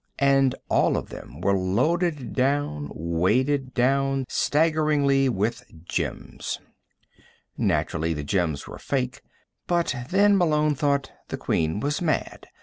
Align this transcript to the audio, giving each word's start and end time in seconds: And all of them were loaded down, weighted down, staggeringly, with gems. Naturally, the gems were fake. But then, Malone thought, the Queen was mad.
And 0.17 0.55
all 0.67 0.97
of 0.97 1.09
them 1.09 1.41
were 1.41 1.55
loaded 1.55 2.33
down, 2.33 2.89
weighted 2.91 3.75
down, 3.75 4.25
staggeringly, 4.27 5.29
with 5.29 5.63
gems. 5.85 6.59
Naturally, 7.55 8.11
the 8.15 8.23
gems 8.23 8.65
were 8.65 8.79
fake. 8.79 9.21
But 9.67 9.93
then, 10.09 10.37
Malone 10.39 10.73
thought, 10.73 11.11
the 11.27 11.37
Queen 11.37 11.81
was 11.81 12.01
mad. 12.01 12.47